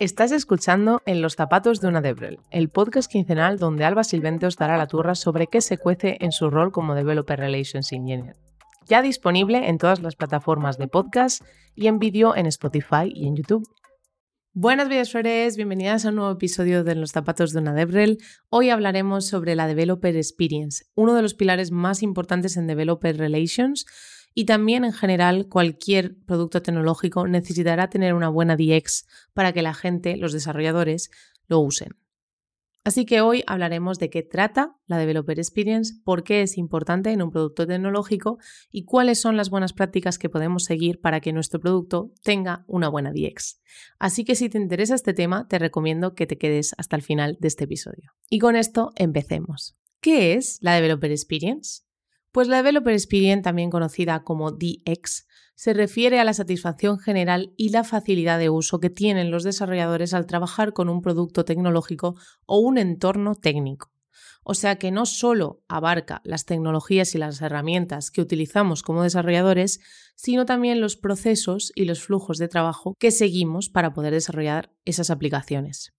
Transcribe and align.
Estás 0.00 0.30
escuchando 0.30 1.02
En 1.06 1.22
los 1.22 1.34
zapatos 1.34 1.80
de 1.80 1.88
una 1.88 2.00
Debrel, 2.00 2.38
el 2.52 2.68
podcast 2.68 3.10
quincenal 3.10 3.58
donde 3.58 3.84
Alba 3.84 4.04
Silvente 4.04 4.46
os 4.46 4.54
dará 4.54 4.78
la 4.78 4.86
turra 4.86 5.16
sobre 5.16 5.48
qué 5.48 5.60
se 5.60 5.76
cuece 5.76 6.18
en 6.20 6.30
su 6.30 6.50
rol 6.50 6.70
como 6.70 6.94
Developer 6.94 7.36
Relations 7.36 7.90
Engineer. 7.90 8.36
Ya 8.86 9.02
disponible 9.02 9.68
en 9.68 9.76
todas 9.76 10.00
las 10.00 10.14
plataformas 10.14 10.78
de 10.78 10.86
podcast 10.86 11.42
y 11.74 11.88
en 11.88 11.98
vídeo 11.98 12.36
en 12.36 12.46
Spotify 12.46 13.10
y 13.12 13.26
en 13.26 13.34
YouTube. 13.34 13.68
Buenas 14.52 15.10
flores, 15.10 15.56
bienvenidas 15.56 16.06
a 16.06 16.10
un 16.10 16.14
nuevo 16.14 16.30
episodio 16.30 16.84
de 16.84 16.94
los 16.94 17.10
zapatos 17.10 17.52
de 17.52 17.58
una 17.58 17.74
Debrel. 17.74 18.18
Hoy 18.50 18.70
hablaremos 18.70 19.26
sobre 19.26 19.56
la 19.56 19.66
Developer 19.66 20.16
Experience, 20.16 20.84
uno 20.94 21.14
de 21.14 21.22
los 21.22 21.34
pilares 21.34 21.72
más 21.72 22.04
importantes 22.04 22.56
en 22.56 22.68
Developer 22.68 23.16
Relations 23.16 23.84
y 24.34 24.44
también 24.44 24.84
en 24.84 24.92
general 24.92 25.48
cualquier 25.48 26.16
producto 26.24 26.62
tecnológico 26.62 27.26
necesitará 27.26 27.90
tener 27.90 28.14
una 28.14 28.28
buena 28.28 28.56
DX 28.56 29.06
para 29.34 29.52
que 29.52 29.62
la 29.62 29.74
gente, 29.74 30.16
los 30.16 30.32
desarrolladores, 30.32 31.10
lo 31.46 31.60
usen. 31.60 31.96
Así 32.88 33.04
que 33.04 33.20
hoy 33.20 33.44
hablaremos 33.46 33.98
de 33.98 34.08
qué 34.08 34.22
trata 34.22 34.76
la 34.86 34.96
Developer 34.96 35.38
Experience, 35.38 36.00
por 36.04 36.24
qué 36.24 36.40
es 36.40 36.56
importante 36.56 37.10
en 37.10 37.20
un 37.20 37.30
producto 37.30 37.66
tecnológico 37.66 38.38
y 38.70 38.84
cuáles 38.84 39.20
son 39.20 39.36
las 39.36 39.50
buenas 39.50 39.74
prácticas 39.74 40.18
que 40.18 40.30
podemos 40.30 40.64
seguir 40.64 40.98
para 40.98 41.20
que 41.20 41.34
nuestro 41.34 41.60
producto 41.60 42.12
tenga 42.22 42.64
una 42.66 42.88
buena 42.88 43.12
DX. 43.12 43.60
Así 43.98 44.24
que 44.24 44.34
si 44.34 44.48
te 44.48 44.56
interesa 44.56 44.94
este 44.94 45.12
tema, 45.12 45.48
te 45.48 45.58
recomiendo 45.58 46.14
que 46.14 46.26
te 46.26 46.38
quedes 46.38 46.74
hasta 46.78 46.96
el 46.96 47.02
final 47.02 47.36
de 47.40 47.48
este 47.48 47.64
episodio. 47.64 48.12
Y 48.30 48.38
con 48.38 48.56
esto 48.56 48.92
empecemos. 48.94 49.76
¿Qué 50.00 50.34
es 50.34 50.58
la 50.62 50.74
Developer 50.74 51.10
Experience? 51.10 51.87
Pues 52.32 52.48
la 52.48 52.58
Developer 52.58 52.92
Experience, 52.92 53.42
también 53.42 53.70
conocida 53.70 54.22
como 54.22 54.50
DX, 54.52 55.26
se 55.54 55.72
refiere 55.72 56.20
a 56.20 56.24
la 56.24 56.34
satisfacción 56.34 56.98
general 56.98 57.52
y 57.56 57.70
la 57.70 57.84
facilidad 57.84 58.38
de 58.38 58.50
uso 58.50 58.80
que 58.80 58.90
tienen 58.90 59.30
los 59.30 59.44
desarrolladores 59.44 60.14
al 60.14 60.26
trabajar 60.26 60.72
con 60.72 60.88
un 60.88 61.02
producto 61.02 61.44
tecnológico 61.44 62.14
o 62.46 62.58
un 62.58 62.78
entorno 62.78 63.34
técnico. 63.34 63.90
O 64.44 64.54
sea 64.54 64.76
que 64.76 64.90
no 64.90 65.04
solo 65.04 65.62
abarca 65.68 66.20
las 66.24 66.44
tecnologías 66.44 67.14
y 67.14 67.18
las 67.18 67.42
herramientas 67.42 68.10
que 68.10 68.20
utilizamos 68.20 68.82
como 68.82 69.02
desarrolladores, 69.02 69.80
sino 70.14 70.46
también 70.46 70.80
los 70.80 70.96
procesos 70.96 71.72
y 71.74 71.86
los 71.86 72.02
flujos 72.02 72.38
de 72.38 72.48
trabajo 72.48 72.94
que 72.98 73.10
seguimos 73.10 73.68
para 73.68 73.92
poder 73.92 74.12
desarrollar 74.12 74.72
esas 74.84 75.10
aplicaciones. 75.10 75.92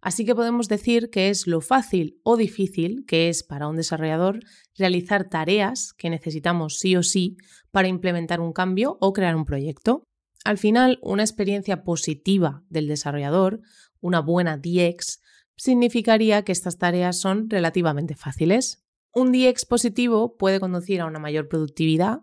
Así 0.00 0.24
que 0.24 0.34
podemos 0.34 0.68
decir 0.68 1.10
que 1.10 1.28
es 1.28 1.46
lo 1.46 1.60
fácil 1.60 2.20
o 2.22 2.36
difícil 2.36 3.04
que 3.06 3.28
es 3.28 3.42
para 3.42 3.66
un 3.66 3.76
desarrollador 3.76 4.40
realizar 4.76 5.28
tareas 5.28 5.92
que 5.92 6.08
necesitamos 6.08 6.78
sí 6.78 6.94
o 6.94 7.02
sí 7.02 7.36
para 7.72 7.88
implementar 7.88 8.40
un 8.40 8.52
cambio 8.52 8.96
o 9.00 9.12
crear 9.12 9.34
un 9.34 9.44
proyecto. 9.44 10.04
Al 10.44 10.56
final, 10.56 11.00
una 11.02 11.24
experiencia 11.24 11.82
positiva 11.82 12.64
del 12.70 12.86
desarrollador, 12.86 13.60
una 14.00 14.20
buena 14.20 14.56
DX, 14.56 15.20
significaría 15.56 16.42
que 16.42 16.52
estas 16.52 16.78
tareas 16.78 17.18
son 17.18 17.50
relativamente 17.50 18.14
fáciles. 18.14 18.84
Un 19.12 19.32
DX 19.32 19.66
positivo 19.66 20.36
puede 20.36 20.60
conducir 20.60 21.00
a 21.00 21.06
una 21.06 21.18
mayor 21.18 21.48
productividad, 21.48 22.20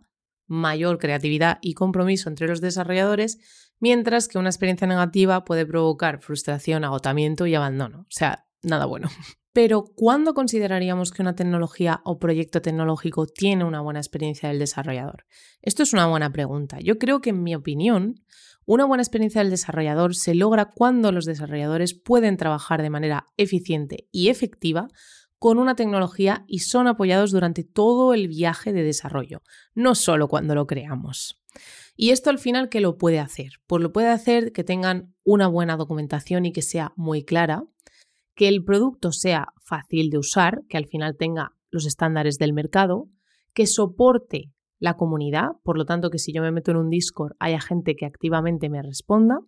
mayor 0.47 0.97
creatividad 0.97 1.59
y 1.61 1.73
compromiso 1.73 2.29
entre 2.29 2.47
los 2.47 2.61
desarrolladores 2.61 3.39
mientras 3.79 4.27
que 4.27 4.37
una 4.37 4.49
experiencia 4.49 4.87
negativa 4.87 5.45
puede 5.45 5.65
provocar 5.65 6.21
frustración, 6.21 6.83
agotamiento 6.83 7.45
y 7.45 7.55
abandono. 7.55 8.01
O 8.01 8.11
sea, 8.11 8.47
nada 8.61 8.85
bueno. 8.85 9.09
Pero, 9.53 9.85
¿cuándo 9.95 10.33
consideraríamos 10.33 11.11
que 11.11 11.21
una 11.21 11.35
tecnología 11.35 12.01
o 12.03 12.19
proyecto 12.19 12.61
tecnológico 12.61 13.25
tiene 13.25 13.63
una 13.63 13.79
buena 13.79 13.99
experiencia 13.99 14.49
del 14.49 14.59
desarrollador? 14.59 15.25
Esto 15.61 15.83
es 15.83 15.93
una 15.93 16.07
buena 16.07 16.29
pregunta. 16.33 16.79
Yo 16.81 16.97
creo 16.99 17.21
que, 17.21 17.29
en 17.29 17.41
mi 17.41 17.55
opinión, 17.55 18.15
una 18.65 18.83
buena 18.83 19.01
experiencia 19.01 19.39
del 19.39 19.51
desarrollador 19.51 20.13
se 20.13 20.35
logra 20.35 20.71
cuando 20.71 21.13
los 21.13 21.23
desarrolladores 21.23 21.93
pueden 21.93 22.35
trabajar 22.35 22.81
de 22.81 22.89
manera 22.89 23.27
eficiente 23.37 24.09
y 24.11 24.27
efectiva 24.27 24.89
con 25.45 25.59
una 25.59 25.75
tecnología 25.75 26.43
y 26.47 26.61
son 26.61 26.87
apoyados 26.87 27.29
durante 27.29 27.63
todo 27.63 28.15
el 28.15 28.27
viaje 28.27 28.73
de 28.73 28.81
desarrollo, 28.81 29.43
no 29.75 29.93
solo 29.93 30.27
cuando 30.27 30.55
lo 30.55 30.65
creamos. 30.65 31.39
Y 31.95 32.09
esto 32.09 32.31
al 32.31 32.39
final, 32.39 32.67
¿qué 32.67 32.81
lo 32.81 32.97
puede 32.97 33.19
hacer? 33.19 33.51
Pues 33.67 33.83
lo 33.83 33.93
puede 33.93 34.07
hacer 34.07 34.53
que 34.53 34.63
tengan 34.63 35.13
una 35.23 35.47
buena 35.47 35.77
documentación 35.77 36.47
y 36.47 36.51
que 36.51 36.63
sea 36.63 36.93
muy 36.95 37.23
clara, 37.23 37.63
que 38.33 38.47
el 38.47 38.63
producto 38.63 39.11
sea 39.11 39.49
fácil 39.61 40.09
de 40.09 40.17
usar, 40.17 40.63
que 40.67 40.77
al 40.77 40.87
final 40.87 41.15
tenga 41.15 41.51
los 41.69 41.85
estándares 41.85 42.39
del 42.39 42.51
mercado, 42.51 43.07
que 43.53 43.67
soporte 43.67 44.51
la 44.79 44.97
comunidad, 44.97 45.49
por 45.61 45.77
lo 45.77 45.85
tanto 45.85 46.09
que 46.09 46.17
si 46.17 46.33
yo 46.33 46.41
me 46.41 46.51
meto 46.51 46.71
en 46.71 46.77
un 46.77 46.89
Discord 46.89 47.35
haya 47.37 47.61
gente 47.61 47.95
que 47.95 48.07
activamente 48.07 48.67
me 48.67 48.81
responda, 48.81 49.41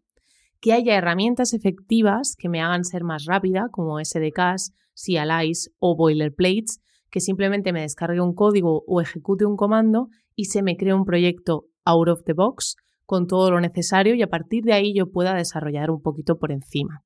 que 0.60 0.74
haya 0.74 0.96
herramientas 0.96 1.54
efectivas 1.54 2.36
que 2.38 2.50
me 2.50 2.62
hagan 2.62 2.84
ser 2.84 3.04
más 3.04 3.26
rápida, 3.26 3.68
como 3.72 4.00
SDKs, 4.04 4.74
CLIs 4.96 5.72
o 5.80 5.96
boilerplates, 5.96 6.82
que 7.10 7.20
simplemente 7.20 7.72
me 7.74 7.82
descargue 7.82 8.22
un 8.22 8.34
código 8.34 8.84
o 8.88 9.02
ejecute 9.02 9.46
un 9.46 9.56
comando 9.56 10.10
y 10.36 10.46
se 10.46 10.62
me 10.62 10.76
cree 10.76 10.94
un 10.94 11.06
proyecto 11.06 11.66
out 11.86 12.10
of 12.10 12.24
the 12.26 12.34
box 12.34 12.76
con 13.06 13.28
todo 13.28 13.52
lo 13.52 13.62
necesario 13.62 14.16
y 14.16 14.22
a 14.22 14.30
partir 14.30 14.64
de 14.64 14.74
ahí 14.74 14.94
yo 14.94 15.12
pueda 15.12 15.34
desarrollar 15.34 15.90
un 15.90 16.02
poquito 16.02 16.38
por 16.38 16.52
encima. 16.52 17.04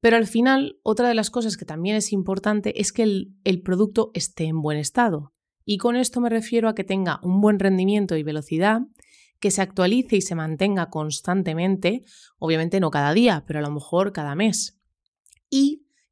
Pero 0.00 0.16
al 0.16 0.26
final, 0.26 0.78
otra 0.82 1.08
de 1.08 1.14
las 1.14 1.30
cosas 1.30 1.58
que 1.58 1.66
también 1.66 1.96
es 1.96 2.12
importante 2.12 2.80
es 2.80 2.90
que 2.90 3.02
el, 3.02 3.34
el, 3.44 3.60
producto 3.60 4.10
esté 4.14 4.44
en 4.44 4.62
buen 4.62 4.78
estado. 4.78 5.34
Y 5.66 5.76
con 5.76 5.94
esto 5.94 6.22
me 6.22 6.30
refiero 6.30 6.70
a 6.70 6.74
que 6.74 6.84
tenga 6.84 7.20
un 7.22 7.42
buen 7.42 7.58
rendimiento 7.58 8.16
y 8.16 8.22
velocidad, 8.22 8.80
que 9.40 9.50
se 9.50 9.62
actualice 9.62 10.16
y 10.16 10.20
se 10.20 10.34
mantenga 10.34 10.90
constantemente, 10.90 12.04
obviamente 12.38 12.78
no 12.78 12.90
cada 12.90 13.12
día, 13.12 13.44
pero 13.46 13.58
a 13.58 13.62
lo 13.62 13.70
mejor 13.70 14.12
cada 14.12 14.34
mes. 14.34 14.78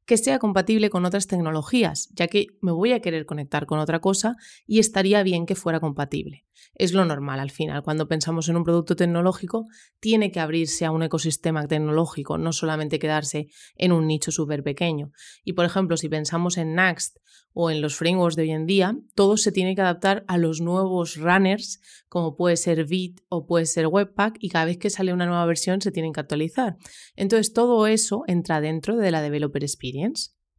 Que 0.09 0.17
sea 0.17 0.39
compatible 0.39 0.89
con 0.89 1.05
otras 1.05 1.27
tecnologías, 1.27 2.09
ya 2.15 2.27
que 2.27 2.47
me 2.61 2.71
voy 2.71 2.93
a 2.93 2.99
querer 2.99 3.27
conectar 3.27 3.67
con 3.67 3.77
otra 3.77 3.99
cosa 3.99 4.37
y 4.65 4.79
estaría 4.79 5.21
bien 5.21 5.45
que 5.45 5.53
fuera 5.53 5.79
compatible. 5.79 6.47
Es 6.73 6.93
lo 6.93 7.05
normal 7.05 7.39
al 7.39 7.51
final. 7.51 7.83
Cuando 7.83 8.07
pensamos 8.07 8.49
en 8.49 8.57
un 8.57 8.63
producto 8.63 8.95
tecnológico, 8.95 9.67
tiene 9.99 10.31
que 10.31 10.39
abrirse 10.39 10.85
a 10.85 10.91
un 10.91 11.03
ecosistema 11.03 11.67
tecnológico, 11.67 12.39
no 12.39 12.53
solamente 12.53 12.97
quedarse 12.97 13.49
en 13.75 13.91
un 13.91 14.07
nicho 14.07 14.31
súper 14.31 14.63
pequeño. 14.63 15.11
Y 15.43 15.53
por 15.53 15.65
ejemplo, 15.65 15.95
si 15.95 16.09
pensamos 16.09 16.57
en 16.57 16.73
Next 16.73 17.17
o 17.53 17.71
en 17.71 17.81
los 17.81 17.95
frameworks 17.95 18.35
de 18.35 18.43
hoy 18.43 18.51
en 18.51 18.65
día, 18.65 18.95
todo 19.15 19.37
se 19.37 19.51
tiene 19.51 19.75
que 19.75 19.81
adaptar 19.81 20.23
a 20.27 20.37
los 20.37 20.61
nuevos 20.61 21.17
runners, 21.17 21.79
como 22.07 22.35
puede 22.35 22.57
ser 22.57 22.85
Vite 22.85 23.23
o 23.27 23.45
puede 23.45 23.65
ser 23.65 23.87
Webpack, 23.87 24.37
y 24.39 24.49
cada 24.49 24.65
vez 24.65 24.77
que 24.77 24.89
sale 24.89 25.13
una 25.13 25.25
nueva 25.25 25.45
versión 25.45 25.81
se 25.81 25.91
tienen 25.91 26.13
que 26.13 26.19
actualizar. 26.19 26.77
Entonces, 27.15 27.53
todo 27.53 27.87
eso 27.87 28.23
entra 28.27 28.61
dentro 28.61 28.97
de 28.97 29.11
la 29.11 29.21
Developer 29.21 29.63
Experience. 29.63 29.98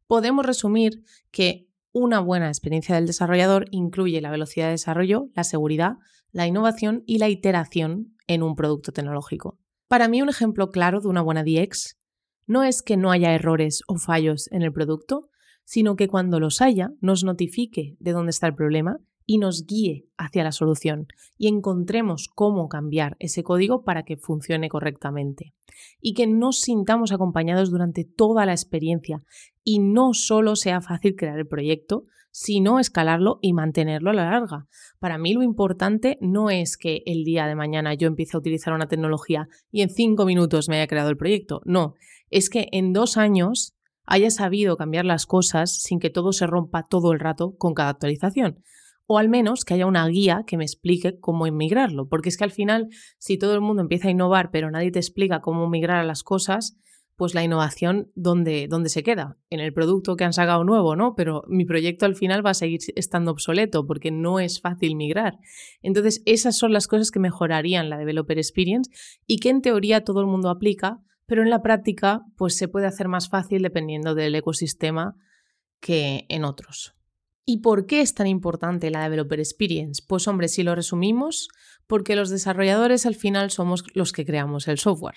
Podemos 0.07 0.45
resumir 0.45 1.03
que 1.31 1.69
una 1.93 2.21
buena 2.21 2.49
experiencia 2.49 2.95
del 2.95 3.07
desarrollador 3.07 3.67
incluye 3.71 4.21
la 4.21 4.31
velocidad 4.31 4.67
de 4.67 4.73
desarrollo, 4.73 5.29
la 5.35 5.45
seguridad, 5.45 5.97
la 6.33 6.47
innovación 6.47 7.03
y 7.07 7.19
la 7.19 7.29
iteración 7.29 8.17
en 8.27 8.43
un 8.43 8.55
producto 8.55 8.93
tecnológico. 8.93 9.59
Para 9.89 10.07
mí, 10.07 10.23
un 10.23 10.29
ejemplo 10.29 10.71
claro 10.71 11.01
de 11.01 11.09
una 11.09 11.23
buena 11.23 11.43
DX 11.43 11.97
no 12.47 12.65
es 12.65 12.83
que 12.83 12.97
no 12.97 13.11
haya 13.11 13.35
errores 13.35 13.83
o 13.87 13.97
fallos 13.97 14.49
en 14.53 14.63
el 14.63 14.73
producto, 14.73 15.29
sino 15.65 15.97
que 15.97 16.09
cuando 16.09 16.41
los 16.41 16.61
haya 16.61 16.91
nos 17.01 17.23
notifique 17.25 17.97
de 18.01 18.13
dónde 18.13 18.31
está 18.31 18.47
el 18.47 18.55
problema 18.55 18.99
y 19.31 19.39
nos 19.39 19.65
guíe 19.65 20.09
hacia 20.19 20.43
la 20.43 20.51
solución 20.51 21.07
y 21.39 21.47
encontremos 21.47 22.27
cómo 22.27 22.69
cambiar 22.69 23.15
ese 23.21 23.45
código 23.45 23.85
para 23.85 24.03
que 24.03 24.17
funcione 24.17 24.69
correctamente. 24.69 25.55
Y 26.01 26.15
que 26.15 26.27
nos 26.27 26.59
sintamos 26.59 27.13
acompañados 27.13 27.71
durante 27.71 28.03
toda 28.05 28.45
la 28.45 28.51
experiencia 28.51 29.23
y 29.63 29.79
no 29.79 30.15
solo 30.15 30.57
sea 30.57 30.81
fácil 30.81 31.15
crear 31.15 31.39
el 31.39 31.47
proyecto, 31.47 32.07
sino 32.33 32.81
escalarlo 32.81 33.39
y 33.41 33.53
mantenerlo 33.53 34.11
a 34.11 34.15
la 34.15 34.33
larga. 34.33 34.67
Para 34.99 35.17
mí 35.17 35.33
lo 35.33 35.45
importante 35.45 36.19
no 36.21 36.51
es 36.51 36.77
que 36.77 37.05
el 37.07 37.23
día 37.23 37.47
de 37.47 37.55
mañana 37.55 37.95
yo 37.95 38.09
empiece 38.09 38.37
a 38.37 38.41
utilizar 38.41 38.73
una 38.73 38.89
tecnología 38.89 39.47
y 39.71 39.83
en 39.83 39.91
cinco 39.91 40.25
minutos 40.25 40.69
me 40.69 40.79
haya 40.79 40.89
creado 40.89 41.09
el 41.09 41.17
proyecto. 41.17 41.63
No, 41.65 41.95
es 42.31 42.51
que 42.51 42.67
en 42.73 42.93
dos 42.93 43.17
años 43.17 43.77
haya 44.07 44.33
sabido 44.33 44.77
cambiar 44.77 45.05
las 45.05 45.25
cosas 45.25 45.73
sin 45.73 46.01
que 46.01 46.11
todo 46.11 46.33
se 46.33 46.49
rompa 46.49 46.89
todo 46.89 47.13
el 47.13 47.21
rato 47.21 47.55
con 47.57 47.75
cada 47.75 47.91
actualización. 47.91 48.65
O 49.13 49.19
al 49.19 49.29
menos 49.29 49.65
que 49.65 49.75
haya 49.75 49.87
una 49.87 50.07
guía 50.07 50.45
que 50.47 50.57
me 50.57 50.63
explique 50.63 51.19
cómo 51.19 51.49
inmigrarlo. 51.49 52.09
Porque 52.09 52.29
es 52.29 52.37
que 52.37 52.45
al 52.45 52.53
final, 52.53 52.91
si 53.19 53.39
todo 53.39 53.55
el 53.55 53.61
mundo 53.61 53.83
empieza 53.83 54.07
a 54.07 54.13
innovar, 54.13 54.53
pero 54.53 54.71
nadie 54.71 54.93
te 54.93 55.01
explica 55.01 55.41
cómo 55.41 55.69
migrar 55.69 55.97
a 55.97 56.05
las 56.05 56.23
cosas, 56.23 56.77
pues 57.17 57.35
la 57.35 57.43
innovación, 57.43 58.13
¿dónde, 58.15 58.69
¿dónde 58.71 58.89
se 58.89 59.03
queda? 59.03 59.37
En 59.51 59.59
el 59.59 59.73
producto 59.73 60.15
que 60.15 60.23
han 60.23 60.33
sacado 60.33 60.63
nuevo, 60.63 60.95
¿no? 60.95 61.17
Pero 61.17 61.43
mi 61.49 61.65
proyecto 61.65 62.07
al 62.07 62.15
final 62.15 62.47
va 62.47 62.51
a 62.51 62.55
seguir 62.55 62.79
estando 62.95 63.33
obsoleto 63.33 63.85
porque 63.85 64.13
no 64.13 64.39
es 64.39 64.61
fácil 64.61 64.95
migrar. 64.95 65.41
Entonces, 65.83 66.23
esas 66.25 66.57
son 66.57 66.73
las 66.73 66.87
cosas 66.87 67.11
que 67.11 67.19
mejorarían 67.19 67.91
la 67.91 67.99
developer 67.99 68.39
experience 68.39 68.93
y 69.27 69.39
que 69.39 69.49
en 69.49 69.61
teoría 69.61 70.05
todo 70.05 70.21
el 70.21 70.29
mundo 70.29 70.51
aplica, 70.51 71.01
pero 71.27 71.43
en 71.43 71.51
la 71.51 71.63
práctica 71.63 72.21
pues 72.37 72.57
se 72.57 72.69
puede 72.69 72.87
hacer 72.87 73.09
más 73.09 73.29
fácil 73.29 73.63
dependiendo 73.63 74.15
del 74.15 74.37
ecosistema 74.37 75.17
que 75.81 76.27
en 76.29 76.45
otros. 76.45 76.95
¿Y 77.53 77.57
por 77.57 77.87
qué 77.87 78.01
es 78.01 78.15
tan 78.15 78.29
importante 78.29 78.93
la 78.93 79.03
Developer 79.03 79.41
Experience? 79.41 80.05
Pues 80.07 80.29
hombre, 80.29 80.47
si 80.47 80.63
lo 80.63 80.77
resumimos, 80.77 81.49
porque 81.89 82.15
los 82.15 82.31
desarrolladores 82.31 83.07
al 83.07 83.17
final 83.17 83.51
somos 83.51 83.83
los 83.93 84.13
que 84.13 84.25
creamos 84.25 84.69
el 84.69 84.79
software. 84.79 85.17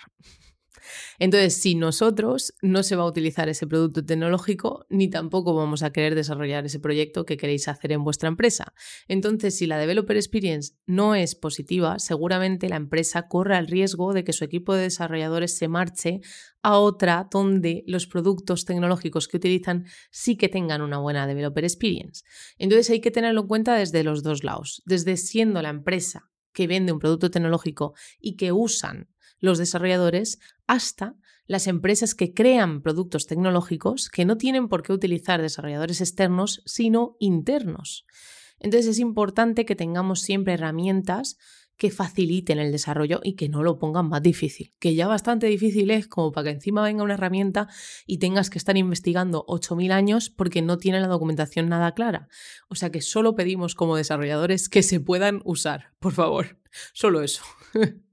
Entonces, 1.19 1.55
si 1.55 1.75
nosotros 1.75 2.53
no 2.61 2.83
se 2.83 2.95
va 2.95 3.03
a 3.03 3.07
utilizar 3.07 3.49
ese 3.49 3.67
producto 3.67 4.03
tecnológico, 4.03 4.85
ni 4.89 5.09
tampoco 5.09 5.53
vamos 5.53 5.83
a 5.83 5.91
querer 5.91 6.15
desarrollar 6.15 6.65
ese 6.65 6.79
proyecto 6.79 7.25
que 7.25 7.37
queréis 7.37 7.67
hacer 7.67 7.91
en 7.91 8.03
vuestra 8.03 8.29
empresa. 8.29 8.73
Entonces, 9.07 9.57
si 9.57 9.67
la 9.67 9.77
Developer 9.77 10.15
Experience 10.15 10.73
no 10.85 11.15
es 11.15 11.35
positiva, 11.35 11.99
seguramente 11.99 12.69
la 12.69 12.75
empresa 12.75 13.27
corre 13.27 13.57
el 13.57 13.67
riesgo 13.67 14.13
de 14.13 14.23
que 14.23 14.33
su 14.33 14.43
equipo 14.43 14.73
de 14.73 14.83
desarrolladores 14.83 15.57
se 15.57 15.67
marche 15.67 16.21
a 16.61 16.77
otra 16.77 17.27
donde 17.29 17.83
los 17.87 18.07
productos 18.07 18.65
tecnológicos 18.65 19.27
que 19.27 19.37
utilizan 19.37 19.85
sí 20.11 20.37
que 20.37 20.49
tengan 20.49 20.81
una 20.81 20.97
buena 20.97 21.27
Developer 21.27 21.63
Experience. 21.63 22.23
Entonces, 22.57 22.89
hay 22.89 23.01
que 23.01 23.11
tenerlo 23.11 23.41
en 23.41 23.47
cuenta 23.47 23.75
desde 23.75 24.03
los 24.03 24.23
dos 24.23 24.43
lados, 24.43 24.81
desde 24.85 25.17
siendo 25.17 25.61
la 25.61 25.69
empresa 25.69 26.29
que 26.53 26.67
vende 26.67 26.93
un 26.93 26.99
producto 26.99 27.29
tecnológico 27.31 27.93
y 28.19 28.37
que 28.37 28.51
usan 28.51 29.09
los 29.39 29.57
desarrolladores 29.57 30.39
hasta 30.67 31.15
las 31.45 31.67
empresas 31.67 32.15
que 32.15 32.33
crean 32.33 32.81
productos 32.81 33.27
tecnológicos 33.27 34.09
que 34.09 34.25
no 34.25 34.37
tienen 34.37 34.69
por 34.69 34.83
qué 34.83 34.93
utilizar 34.93 35.41
desarrolladores 35.41 36.01
externos, 36.01 36.61
sino 36.65 37.17
internos. 37.19 38.05
Entonces 38.59 38.91
es 38.91 38.99
importante 38.99 39.65
que 39.65 39.75
tengamos 39.75 40.21
siempre 40.21 40.53
herramientas 40.53 41.37
que 41.75 41.91
faciliten 41.91 42.59
el 42.59 42.71
desarrollo 42.71 43.19
y 43.23 43.35
que 43.35 43.49
no 43.49 43.63
lo 43.63 43.79
pongan 43.79 44.07
más 44.07 44.21
difícil, 44.21 44.73
que 44.79 44.95
ya 44.95 45.07
bastante 45.07 45.47
difícil 45.47 45.89
es 45.91 46.07
como 46.07 46.31
para 46.31 46.45
que 46.45 46.51
encima 46.51 46.83
venga 46.83 47.03
una 47.03 47.15
herramienta 47.15 47.67
y 48.05 48.19
tengas 48.19 48.49
que 48.49 48.59
estar 48.59 48.77
investigando 48.77 49.43
8.000 49.47 49.91
años 49.91 50.29
porque 50.29 50.61
no 50.61 50.77
tiene 50.77 51.01
la 51.01 51.07
documentación 51.07 51.69
nada 51.69 51.93
clara. 51.93 52.27
O 52.69 52.75
sea 52.75 52.91
que 52.91 53.01
solo 53.01 53.35
pedimos 53.35 53.75
como 53.75 53.97
desarrolladores 53.97 54.69
que 54.69 54.83
se 54.83 54.99
puedan 54.99 55.41
usar, 55.45 55.93
por 55.99 56.13
favor, 56.13 56.59
solo 56.93 57.23
eso. 57.23 57.43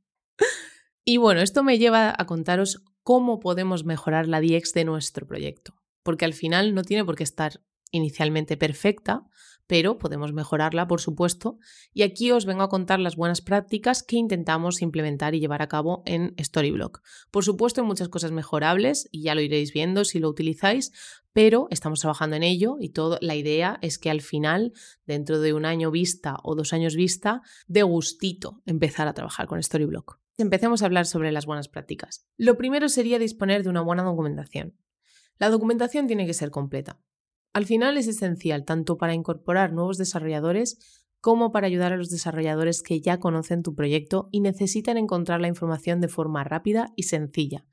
Y 1.04 1.16
bueno, 1.16 1.40
esto 1.40 1.62
me 1.62 1.78
lleva 1.78 2.14
a 2.16 2.26
contaros 2.26 2.82
cómo 3.02 3.40
podemos 3.40 3.84
mejorar 3.84 4.28
la 4.28 4.40
DX 4.40 4.74
de 4.74 4.84
nuestro 4.84 5.26
proyecto, 5.26 5.74
porque 6.02 6.24
al 6.24 6.34
final 6.34 6.74
no 6.74 6.82
tiene 6.82 7.04
por 7.04 7.16
qué 7.16 7.24
estar 7.24 7.60
inicialmente 7.90 8.56
perfecta, 8.56 9.24
pero 9.66 9.98
podemos 9.98 10.32
mejorarla, 10.32 10.88
por 10.88 11.00
supuesto, 11.00 11.58
y 11.94 12.02
aquí 12.02 12.32
os 12.32 12.44
vengo 12.44 12.62
a 12.62 12.68
contar 12.68 12.98
las 12.98 13.14
buenas 13.14 13.40
prácticas 13.40 14.02
que 14.02 14.16
intentamos 14.16 14.82
implementar 14.82 15.34
y 15.34 15.40
llevar 15.40 15.62
a 15.62 15.68
cabo 15.68 16.02
en 16.06 16.34
Storyblock. 16.40 17.02
Por 17.30 17.44
supuesto, 17.44 17.80
hay 17.80 17.86
muchas 17.86 18.08
cosas 18.08 18.32
mejorables 18.32 19.08
y 19.12 19.22
ya 19.22 19.36
lo 19.36 19.40
iréis 19.40 19.72
viendo 19.72 20.04
si 20.04 20.18
lo 20.18 20.28
utilizáis, 20.28 20.92
pero 21.32 21.68
estamos 21.70 22.00
trabajando 22.00 22.34
en 22.34 22.42
ello 22.42 22.78
y 22.80 22.88
todo, 22.88 23.18
la 23.20 23.36
idea 23.36 23.78
es 23.80 23.98
que 23.98 24.10
al 24.10 24.22
final, 24.22 24.72
dentro 25.06 25.40
de 25.40 25.54
un 25.54 25.64
año 25.64 25.92
vista 25.92 26.36
o 26.42 26.56
dos 26.56 26.72
años 26.72 26.96
vista, 26.96 27.42
de 27.68 27.84
gustito 27.84 28.62
empezar 28.66 29.06
a 29.06 29.14
trabajar 29.14 29.46
con 29.46 29.62
Storyblock. 29.62 30.19
Empecemos 30.40 30.82
a 30.82 30.86
hablar 30.86 31.06
sobre 31.06 31.32
las 31.32 31.46
buenas 31.46 31.68
prácticas. 31.68 32.26
Lo 32.36 32.56
primero 32.56 32.88
sería 32.88 33.18
disponer 33.18 33.62
de 33.62 33.70
una 33.70 33.82
buena 33.82 34.02
documentación. 34.02 34.76
La 35.38 35.50
documentación 35.50 36.06
tiene 36.06 36.26
que 36.26 36.34
ser 36.34 36.50
completa. 36.50 37.00
Al 37.52 37.66
final 37.66 37.96
es 37.96 38.06
esencial 38.06 38.64
tanto 38.64 38.96
para 38.96 39.14
incorporar 39.14 39.72
nuevos 39.72 39.98
desarrolladores 39.98 41.04
como 41.20 41.52
para 41.52 41.66
ayudar 41.66 41.92
a 41.92 41.96
los 41.96 42.08
desarrolladores 42.08 42.82
que 42.82 43.00
ya 43.00 43.18
conocen 43.18 43.62
tu 43.62 43.74
proyecto 43.74 44.28
y 44.32 44.40
necesitan 44.40 44.96
encontrar 44.96 45.40
la 45.40 45.48
información 45.48 46.00
de 46.00 46.08
forma 46.08 46.44
rápida 46.44 46.92
y 46.96 47.04
sencilla. 47.04 47.64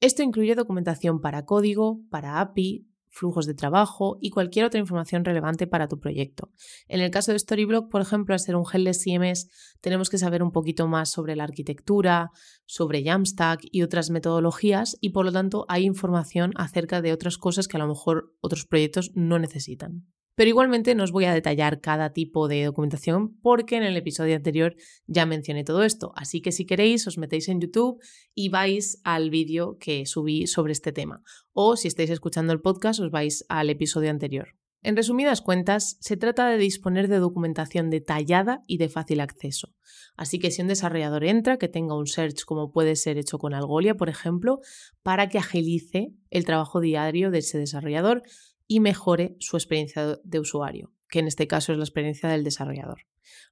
Esto 0.00 0.22
incluye 0.22 0.54
documentación 0.54 1.20
para 1.20 1.44
código, 1.44 2.00
para 2.10 2.40
API, 2.40 2.89
flujos 3.10 3.46
de 3.46 3.54
trabajo 3.54 4.18
y 4.20 4.30
cualquier 4.30 4.64
otra 4.64 4.80
información 4.80 5.24
relevante 5.24 5.66
para 5.66 5.88
tu 5.88 5.98
proyecto. 5.98 6.50
En 6.88 7.00
el 7.00 7.10
caso 7.10 7.32
de 7.32 7.38
Storyblock, 7.38 7.90
por 7.90 8.00
ejemplo, 8.00 8.34
al 8.34 8.40
ser 8.40 8.56
un 8.56 8.64
headless 8.72 9.02
CMS, 9.02 9.48
tenemos 9.80 10.10
que 10.10 10.18
saber 10.18 10.42
un 10.42 10.52
poquito 10.52 10.86
más 10.88 11.10
sobre 11.10 11.36
la 11.36 11.44
arquitectura, 11.44 12.30
sobre 12.64 13.04
Jamstack 13.04 13.60
y 13.70 13.82
otras 13.82 14.10
metodologías 14.10 14.96
y 15.00 15.10
por 15.10 15.24
lo 15.24 15.32
tanto 15.32 15.66
hay 15.68 15.84
información 15.84 16.52
acerca 16.56 17.02
de 17.02 17.12
otras 17.12 17.36
cosas 17.36 17.68
que 17.68 17.76
a 17.76 17.80
lo 17.80 17.88
mejor 17.88 18.34
otros 18.40 18.64
proyectos 18.66 19.10
no 19.14 19.38
necesitan. 19.38 20.06
Pero 20.40 20.48
igualmente 20.48 20.94
no 20.94 21.04
os 21.04 21.12
voy 21.12 21.26
a 21.26 21.34
detallar 21.34 21.82
cada 21.82 22.14
tipo 22.14 22.48
de 22.48 22.64
documentación 22.64 23.38
porque 23.42 23.76
en 23.76 23.82
el 23.82 23.94
episodio 23.98 24.34
anterior 24.36 24.74
ya 25.06 25.26
mencioné 25.26 25.64
todo 25.64 25.82
esto. 25.82 26.14
Así 26.16 26.40
que 26.40 26.50
si 26.50 26.64
queréis 26.64 27.06
os 27.06 27.18
metéis 27.18 27.50
en 27.50 27.60
YouTube 27.60 28.00
y 28.34 28.48
vais 28.48 29.02
al 29.04 29.28
vídeo 29.28 29.76
que 29.78 30.06
subí 30.06 30.46
sobre 30.46 30.72
este 30.72 30.92
tema. 30.92 31.22
O 31.52 31.76
si 31.76 31.88
estáis 31.88 32.08
escuchando 32.08 32.54
el 32.54 32.62
podcast 32.62 33.00
os 33.00 33.10
vais 33.10 33.44
al 33.50 33.68
episodio 33.68 34.08
anterior. 34.08 34.56
En 34.82 34.96
resumidas 34.96 35.42
cuentas, 35.42 35.98
se 36.00 36.16
trata 36.16 36.48
de 36.48 36.56
disponer 36.56 37.08
de 37.08 37.18
documentación 37.18 37.90
detallada 37.90 38.64
y 38.66 38.78
de 38.78 38.88
fácil 38.88 39.20
acceso. 39.20 39.74
Así 40.16 40.38
que 40.38 40.50
si 40.50 40.62
un 40.62 40.68
desarrollador 40.68 41.24
entra, 41.24 41.58
que 41.58 41.68
tenga 41.68 41.94
un 41.94 42.06
search 42.06 42.44
como 42.46 42.72
puede 42.72 42.96
ser 42.96 43.18
hecho 43.18 43.36
con 43.36 43.52
Algolia, 43.52 43.94
por 43.94 44.08
ejemplo, 44.08 44.60
para 45.02 45.28
que 45.28 45.36
agilice 45.36 46.14
el 46.30 46.46
trabajo 46.46 46.80
diario 46.80 47.30
de 47.30 47.40
ese 47.40 47.58
desarrollador 47.58 48.22
y 48.70 48.78
mejore 48.78 49.34
su 49.40 49.56
experiencia 49.56 50.20
de 50.22 50.38
usuario, 50.38 50.92
que 51.08 51.18
en 51.18 51.26
este 51.26 51.48
caso 51.48 51.72
es 51.72 51.78
la 51.78 51.82
experiencia 51.82 52.28
del 52.28 52.44
desarrollador. 52.44 53.00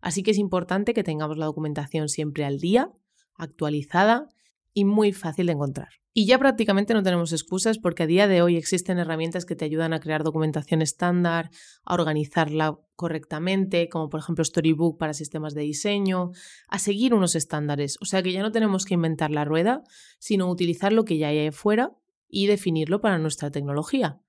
Así 0.00 0.22
que 0.22 0.30
es 0.30 0.38
importante 0.38 0.94
que 0.94 1.02
tengamos 1.02 1.36
la 1.38 1.46
documentación 1.46 2.08
siempre 2.08 2.44
al 2.44 2.60
día, 2.60 2.92
actualizada 3.34 4.28
y 4.74 4.84
muy 4.84 5.12
fácil 5.12 5.46
de 5.46 5.54
encontrar. 5.54 5.88
Y 6.14 6.26
ya 6.26 6.38
prácticamente 6.38 6.94
no 6.94 7.02
tenemos 7.02 7.32
excusas 7.32 7.78
porque 7.78 8.04
a 8.04 8.06
día 8.06 8.28
de 8.28 8.42
hoy 8.42 8.56
existen 8.56 9.00
herramientas 9.00 9.44
que 9.44 9.56
te 9.56 9.64
ayudan 9.64 9.92
a 9.92 9.98
crear 9.98 10.22
documentación 10.22 10.82
estándar, 10.82 11.50
a 11.84 11.94
organizarla 11.94 12.78
correctamente, 12.94 13.88
como 13.88 14.10
por 14.10 14.20
ejemplo 14.20 14.44
Storybook 14.44 14.98
para 14.98 15.14
sistemas 15.14 15.52
de 15.52 15.62
diseño, 15.62 16.30
a 16.68 16.78
seguir 16.78 17.12
unos 17.12 17.34
estándares. 17.34 17.98
O 18.00 18.04
sea 18.04 18.22
que 18.22 18.30
ya 18.30 18.42
no 18.42 18.52
tenemos 18.52 18.84
que 18.84 18.94
inventar 18.94 19.32
la 19.32 19.44
rueda, 19.44 19.82
sino 20.20 20.48
utilizar 20.48 20.92
lo 20.92 21.04
que 21.04 21.18
ya 21.18 21.26
hay 21.26 21.50
fuera 21.50 21.90
y 22.28 22.46
definirlo 22.46 23.00
para 23.00 23.18
nuestra 23.18 23.50
tecnología. 23.50 24.20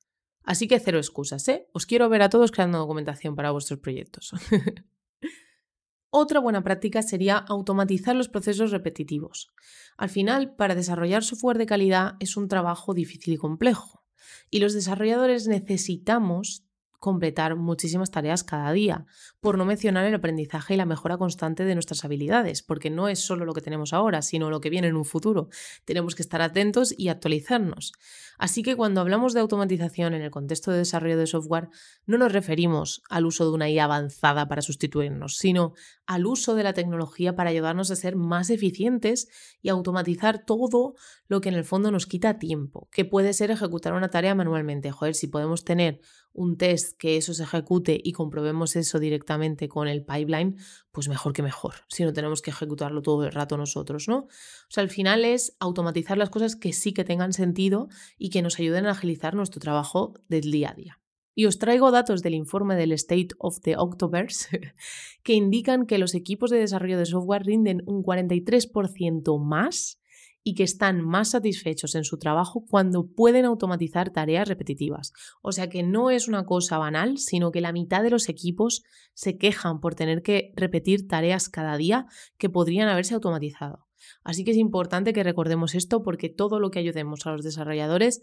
Así 0.49 0.67
que 0.67 0.79
cero 0.79 0.97
excusas, 0.97 1.47
¿eh? 1.47 1.67
Os 1.73 1.85
quiero 1.85 2.09
ver 2.09 2.23
a 2.23 2.29
todos 2.29 2.49
creando 2.49 2.79
documentación 2.79 3.35
para 3.35 3.51
vuestros 3.51 3.79
proyectos. 3.81 4.31
Otra 6.09 6.39
buena 6.39 6.63
práctica 6.63 7.03
sería 7.03 7.37
automatizar 7.37 8.15
los 8.15 8.29
procesos 8.29 8.71
repetitivos. 8.71 9.53
Al 9.95 10.09
final, 10.09 10.55
para 10.55 10.73
desarrollar 10.73 11.23
software 11.23 11.59
de 11.59 11.67
calidad 11.67 12.15
es 12.19 12.35
un 12.35 12.47
trabajo 12.47 12.95
difícil 12.95 13.35
y 13.35 13.37
complejo. 13.37 14.03
Y 14.49 14.57
los 14.57 14.73
desarrolladores 14.73 15.47
necesitamos 15.47 16.65
completar 16.99 17.55
muchísimas 17.55 18.11
tareas 18.11 18.43
cada 18.43 18.71
día, 18.71 19.05
por 19.39 19.57
no 19.57 19.65
mencionar 19.65 20.05
el 20.05 20.13
aprendizaje 20.13 20.73
y 20.73 20.77
la 20.77 20.85
mejora 20.85 21.17
constante 21.17 21.63
de 21.63 21.73
nuestras 21.73 22.03
habilidades, 22.05 22.61
porque 22.61 22.89
no 22.89 23.07
es 23.07 23.19
solo 23.19 23.45
lo 23.45 23.53
que 23.53 23.61
tenemos 23.61 23.93
ahora, 23.93 24.21
sino 24.21 24.49
lo 24.49 24.59
que 24.59 24.69
viene 24.69 24.87
en 24.87 24.95
un 24.95 25.05
futuro. 25.05 25.49
Tenemos 25.85 26.15
que 26.15 26.21
estar 26.21 26.41
atentos 26.41 26.93
y 26.97 27.07
actualizarnos. 27.07 27.93
Así 28.37 28.63
que 28.63 28.75
cuando 28.75 29.01
hablamos 29.01 29.33
de 29.33 29.39
automatización 29.39 30.13
en 30.13 30.21
el 30.21 30.31
contexto 30.31 30.71
de 30.71 30.79
desarrollo 30.79 31.17
de 31.17 31.27
software, 31.27 31.69
no 32.05 32.17
nos 32.17 32.31
referimos 32.31 33.01
al 33.09 33.25
uso 33.25 33.45
de 33.45 33.51
una 33.51 33.69
IA 33.69 33.85
avanzada 33.85 34.47
para 34.47 34.61
sustituirnos, 34.61 35.37
sino 35.37 35.73
al 36.05 36.25
uso 36.25 36.55
de 36.55 36.63
la 36.63 36.73
tecnología 36.73 37.35
para 37.35 37.49
ayudarnos 37.49 37.91
a 37.91 37.95
ser 37.95 38.15
más 38.15 38.49
eficientes 38.49 39.27
y 39.61 39.69
automatizar 39.69 40.45
todo 40.45 40.95
lo 41.27 41.41
que 41.41 41.49
en 41.49 41.55
el 41.55 41.65
fondo 41.65 41.91
nos 41.91 42.07
quita 42.07 42.39
tiempo, 42.39 42.87
que 42.91 43.05
puede 43.05 43.33
ser 43.33 43.51
ejecutar 43.51 43.93
una 43.93 44.09
tarea 44.09 44.35
manualmente. 44.35 44.91
Joder, 44.91 45.15
si 45.15 45.27
podemos 45.27 45.63
tener 45.63 45.99
un 46.33 46.57
test 46.57 46.97
que 46.97 47.17
eso 47.17 47.33
se 47.33 47.43
ejecute 47.43 47.99
y 48.03 48.11
comprobemos 48.11 48.75
eso 48.75 48.99
directamente 48.99 49.67
con 49.67 49.87
el 49.87 50.03
pipeline, 50.03 50.57
pues 50.91 51.09
mejor 51.09 51.33
que 51.33 51.43
mejor, 51.43 51.75
si 51.87 52.03
no 52.03 52.13
tenemos 52.13 52.41
que 52.41 52.51
ejecutarlo 52.51 53.01
todo 53.01 53.25
el 53.25 53.31
rato 53.31 53.57
nosotros, 53.57 54.07
¿no? 54.07 54.19
O 54.19 54.27
sea, 54.69 54.83
al 54.83 54.89
final 54.89 55.25
es 55.25 55.55
automatizar 55.59 56.17
las 56.17 56.29
cosas 56.29 56.55
que 56.55 56.73
sí 56.73 56.93
que 56.93 57.03
tengan 57.03 57.33
sentido 57.33 57.89
y 58.17 58.29
que 58.29 58.41
nos 58.41 58.59
ayuden 58.59 58.85
a 58.85 58.91
agilizar 58.91 59.35
nuestro 59.35 59.59
trabajo 59.59 60.13
del 60.27 60.51
día 60.51 60.71
a 60.71 60.73
día. 60.73 60.99
Y 61.35 61.45
os 61.45 61.57
traigo 61.57 61.91
datos 61.91 62.21
del 62.21 62.33
informe 62.33 62.75
del 62.75 62.91
State 62.91 63.29
of 63.37 63.61
the 63.61 63.77
Octobers 63.77 64.49
que 65.23 65.33
indican 65.33 65.85
que 65.85 65.97
los 65.97 66.13
equipos 66.13 66.49
de 66.51 66.59
desarrollo 66.59 66.97
de 66.97 67.05
software 67.05 67.43
rinden 67.45 67.81
un 67.85 68.03
43% 68.03 69.39
más 69.41 69.98
y 70.43 70.55
que 70.55 70.63
están 70.63 71.01
más 71.01 71.31
satisfechos 71.31 71.95
en 71.95 72.03
su 72.03 72.17
trabajo 72.17 72.65
cuando 72.67 73.07
pueden 73.07 73.45
automatizar 73.45 74.11
tareas 74.11 74.47
repetitivas. 74.47 75.11
O 75.41 75.51
sea 75.51 75.69
que 75.69 75.83
no 75.83 76.09
es 76.09 76.27
una 76.27 76.45
cosa 76.45 76.77
banal, 76.77 77.17
sino 77.17 77.51
que 77.51 77.61
la 77.61 77.71
mitad 77.71 78.03
de 78.03 78.09
los 78.09 78.29
equipos 78.29 78.83
se 79.13 79.37
quejan 79.37 79.79
por 79.79 79.95
tener 79.95 80.21
que 80.21 80.53
repetir 80.55 81.07
tareas 81.07 81.49
cada 81.49 81.77
día 81.77 82.05
que 82.37 82.49
podrían 82.49 82.89
haberse 82.89 83.13
automatizado. 83.13 83.87
Así 84.23 84.43
que 84.43 84.51
es 84.51 84.57
importante 84.57 85.13
que 85.13 85.23
recordemos 85.23 85.75
esto 85.75 86.03
porque 86.03 86.29
todo 86.29 86.59
lo 86.59 86.71
que 86.71 86.79
ayudemos 86.79 87.25
a 87.25 87.31
los 87.31 87.43
desarrolladores 87.43 88.21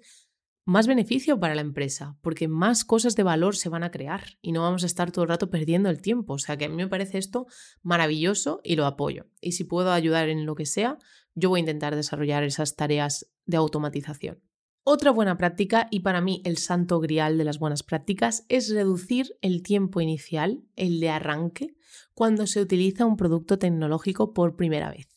más 0.66 0.88
beneficio 0.88 1.38
para 1.38 1.54
la 1.54 1.60
empresa, 1.60 2.18
porque 2.22 2.48
más 2.48 2.84
cosas 2.84 3.14
de 3.14 3.22
valor 3.22 3.54
se 3.54 3.68
van 3.68 3.84
a 3.84 3.92
crear 3.92 4.36
y 4.42 4.50
no 4.50 4.62
vamos 4.62 4.82
a 4.82 4.86
estar 4.86 5.12
todo 5.12 5.22
el 5.22 5.28
rato 5.28 5.48
perdiendo 5.48 5.88
el 5.88 6.02
tiempo. 6.02 6.34
O 6.34 6.38
sea 6.38 6.56
que 6.56 6.64
a 6.64 6.68
mí 6.68 6.74
me 6.74 6.88
parece 6.88 7.18
esto 7.18 7.46
maravilloso 7.82 8.60
y 8.64 8.74
lo 8.74 8.84
apoyo. 8.84 9.26
Y 9.40 9.52
si 9.52 9.62
puedo 9.62 9.92
ayudar 9.92 10.28
en 10.28 10.44
lo 10.44 10.56
que 10.56 10.66
sea, 10.66 10.98
yo 11.36 11.50
voy 11.50 11.58
a 11.58 11.60
intentar 11.60 11.94
desarrollar 11.94 12.42
esas 12.42 12.74
tareas 12.74 13.30
de 13.44 13.58
automatización. 13.58 14.42
Otra 14.82 15.10
buena 15.10 15.36
práctica, 15.36 15.88
y 15.90 16.00
para 16.00 16.20
mí 16.20 16.42
el 16.44 16.58
santo 16.58 16.98
grial 16.98 17.38
de 17.38 17.44
las 17.44 17.58
buenas 17.58 17.82
prácticas, 17.82 18.44
es 18.48 18.70
reducir 18.70 19.36
el 19.42 19.62
tiempo 19.62 20.00
inicial, 20.00 20.62
el 20.76 21.00
de 21.00 21.10
arranque, 21.10 21.76
cuando 22.14 22.46
se 22.46 22.60
utiliza 22.60 23.04
un 23.04 23.16
producto 23.16 23.58
tecnológico 23.58 24.32
por 24.32 24.56
primera 24.56 24.90
vez. 24.90 25.08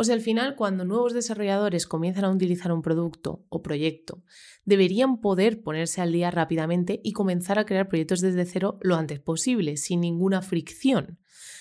O 0.00 0.04
sea, 0.04 0.14
al 0.14 0.20
final, 0.20 0.54
cuando 0.54 0.84
nuevos 0.84 1.12
desarrolladores 1.12 1.88
comienzan 1.88 2.24
a 2.24 2.30
utilizar 2.30 2.70
un 2.70 2.82
producto 2.82 3.44
o 3.48 3.62
proyecto, 3.62 4.22
deberían 4.64 5.20
poder 5.20 5.60
ponerse 5.60 6.00
al 6.00 6.12
día 6.12 6.30
rápidamente 6.30 7.00
y 7.02 7.12
comenzar 7.12 7.58
a 7.58 7.66
crear 7.66 7.88
proyectos 7.88 8.20
desde 8.20 8.44
cero 8.44 8.78
lo 8.80 8.94
antes 8.94 9.18
posible, 9.18 9.76
sin 9.76 10.02
ninguna 10.02 10.40
fricción. 10.40 11.18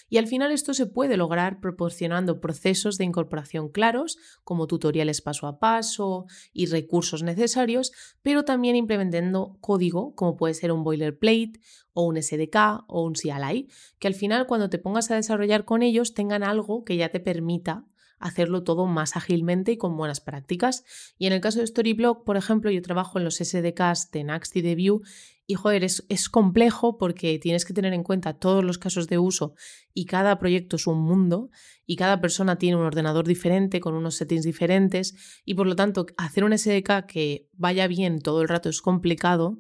Y 0.08 0.18
al 0.18 0.28
final 0.28 0.52
esto 0.52 0.76
se 0.76 0.86
puede 0.86 1.18
lograr 1.18 1.60
proporcionando 1.60 2.40
procesos 2.40 3.00
de 3.00 3.06
incorporación 3.06 3.70
claros, 3.70 4.20
como 4.44 4.68
tutoriales 4.68 5.22
paso 5.22 5.48
a 5.48 5.58
paso 5.58 6.28
y 6.54 6.68
recursos 6.68 7.24
necesarios, 7.24 7.92
pero 8.22 8.46
también 8.46 8.76
implementando 8.76 9.58
código, 9.62 10.14
como 10.14 10.38
puede 10.38 10.54
ser 10.54 10.72
un 10.72 10.84
boilerplate 10.84 11.54
o 11.94 12.04
un 12.04 12.22
SDK 12.22 12.86
o 12.86 13.04
un 13.04 13.14
CLI, 13.14 13.68
que 13.98 14.08
al 14.08 14.14
final 14.14 14.46
cuando 14.46 14.70
te 14.70 14.78
pongas 14.78 15.10
a 15.10 15.16
desarrollar 15.16 15.66
con 15.66 15.82
ellos 15.82 16.14
tengan 16.14 16.44
algo 16.44 16.86
que 16.86 16.98
ya 16.98 17.10
te 17.10 17.20
permita 17.20 17.88
hacerlo 18.20 18.64
todo 18.64 18.86
más 18.86 19.16
ágilmente 19.16 19.72
y 19.74 19.78
con 19.78 19.98
buenas 19.98 20.22
prácticas. 20.22 20.84
Y 21.18 21.28
en 21.28 21.34
el 21.34 21.42
caso 21.42 21.60
de 21.60 21.68
Storyblock, 21.68 22.24
por 22.24 22.38
ejemplo, 22.38 22.72
yo 22.72 22.82
trabajo 22.82 23.18
en 23.18 23.26
los 23.26 23.36
SDKs 23.36 24.12
de 24.12 24.24
Next 24.24 24.56
y 24.56 24.62
de 24.62 24.76
Vue 24.76 25.02
y 25.50 25.54
joder, 25.54 25.86
es, 25.86 26.06
es, 26.10 26.28
complejo 26.28 26.98
porque 26.98 27.40
tienes 27.40 27.64
que 27.64 27.74
tener 27.74 27.94
en 27.94 28.04
cuenta 28.04 28.38
todos 28.38 28.66
los 28.66 28.78
casos 28.78 29.08
de 29.08 29.18
uso 29.18 29.54
y 29.94 30.06
cada 30.06 30.38
proyecto 30.40 30.76
es 30.76 30.88
un 30.88 31.00
mundo 31.00 31.50
y 31.86 31.96
cada 31.96 32.20
persona 32.20 32.58
tiene 32.58 32.76
un 32.76 32.84
ordenador 32.84 33.26
diferente 33.26 33.80
con 33.80 33.94
unos 33.94 34.16
settings 34.16 34.44
diferentes 34.44 35.42
y 35.46 35.54
por 35.54 35.66
lo 35.66 35.78
tanto 35.78 36.06
hacer 36.18 36.44
un 36.44 36.58
SDK 36.58 37.06
que 37.08 37.48
vaya 37.54 37.88
bien 37.88 38.20
todo 38.20 38.42
el 38.42 38.50
rato 38.50 38.68
es 38.68 38.82
complicado, 38.82 39.58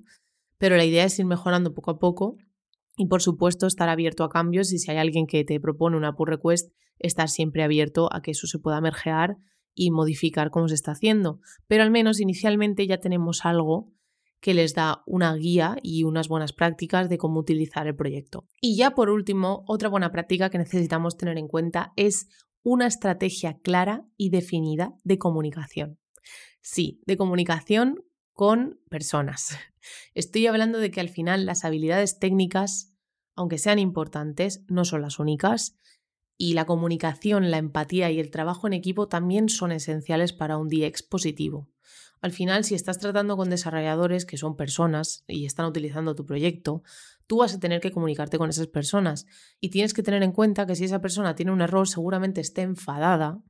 pero 0.57 0.75
la 0.75 0.83
idea 0.83 1.05
es 1.05 1.17
ir 1.19 1.25
mejorando 1.25 1.73
poco 1.73 1.91
a 1.91 1.99
poco 1.99 2.35
y 2.97 3.05
por 3.05 3.21
supuesto 3.21 3.65
estar 3.65 3.87
abierto 3.87 4.25
a 4.25 4.29
cambios 4.29 4.73
y 4.73 4.79
si 4.79 4.91
hay 4.91 4.97
alguien 4.97 5.25
que 5.25 5.45
te 5.45 5.57
propone 5.61 5.95
una 5.95 6.15
pull 6.17 6.27
request, 6.27 6.73
estar 6.99 7.29
siempre 7.29 7.63
abierto 7.63 8.09
a 8.11 8.21
que 8.21 8.31
eso 8.31 8.47
se 8.47 8.59
pueda 8.59 8.81
mergear 8.81 9.37
y 9.73 9.91
modificar 9.91 10.49
cómo 10.49 10.67
se 10.67 10.75
está 10.75 10.91
haciendo. 10.91 11.39
Pero 11.67 11.83
al 11.83 11.91
menos 11.91 12.19
inicialmente 12.19 12.87
ya 12.87 12.99
tenemos 12.99 13.45
algo 13.45 13.93
que 14.39 14.53
les 14.53 14.73
da 14.73 15.03
una 15.05 15.33
guía 15.35 15.77
y 15.81 16.03
unas 16.03 16.27
buenas 16.27 16.53
prácticas 16.53 17.09
de 17.09 17.17
cómo 17.17 17.39
utilizar 17.39 17.87
el 17.87 17.95
proyecto. 17.95 18.45
Y 18.61 18.75
ya 18.75 18.91
por 18.91 19.09
último, 19.09 19.63
otra 19.67 19.89
buena 19.89 20.11
práctica 20.11 20.49
que 20.49 20.57
necesitamos 20.57 21.17
tener 21.17 21.37
en 21.37 21.47
cuenta 21.47 21.93
es 21.95 22.27
una 22.63 22.87
estrategia 22.87 23.59
clara 23.59 24.05
y 24.17 24.29
definida 24.29 24.93
de 25.03 25.17
comunicación. 25.17 25.99
Sí, 26.61 27.01
de 27.05 27.17
comunicación 27.17 28.03
con 28.33 28.79
personas. 28.89 29.57
Estoy 30.13 30.47
hablando 30.47 30.79
de 30.79 30.91
que 30.91 30.99
al 30.99 31.09
final 31.09 31.45
las 31.45 31.63
habilidades 31.63 32.19
técnicas, 32.19 32.93
aunque 33.35 33.57
sean 33.57 33.79
importantes, 33.79 34.63
no 34.67 34.85
son 34.85 35.01
las 35.01 35.19
únicas 35.19 35.75
y 36.37 36.53
la 36.53 36.65
comunicación, 36.65 37.51
la 37.51 37.57
empatía 37.57 38.11
y 38.11 38.19
el 38.19 38.31
trabajo 38.31 38.67
en 38.67 38.73
equipo 38.73 39.07
también 39.07 39.49
son 39.49 39.71
esenciales 39.71 40.33
para 40.33 40.57
un 40.57 40.69
DX 40.69 41.03
positivo. 41.03 41.67
Al 42.21 42.31
final, 42.31 42.63
si 42.63 42.75
estás 42.75 42.99
tratando 42.99 43.37
con 43.37 43.49
desarrolladores 43.49 44.25
que 44.25 44.37
son 44.37 44.55
personas 44.55 45.23
y 45.27 45.45
están 45.45 45.67
utilizando 45.67 46.15
tu 46.15 46.25
proyecto, 46.25 46.83
tú 47.27 47.37
vas 47.37 47.53
a 47.53 47.59
tener 47.59 47.79
que 47.79 47.91
comunicarte 47.91 48.37
con 48.37 48.49
esas 48.49 48.67
personas 48.67 49.25
y 49.59 49.69
tienes 49.69 49.93
que 49.93 50.03
tener 50.03 50.23
en 50.23 50.31
cuenta 50.31 50.65
que 50.65 50.75
si 50.75 50.85
esa 50.85 51.01
persona 51.01 51.35
tiene 51.35 51.51
un 51.51 51.61
error 51.61 51.87
seguramente 51.87 52.41
esté 52.41 52.61
enfadada 52.61 53.41